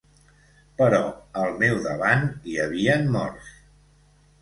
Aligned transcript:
Però 0.79 1.01
al 1.43 1.53
meu 1.65 1.77
davant 1.89 2.27
hi 2.53 2.59
havien 2.67 3.09
morts. 3.19 3.57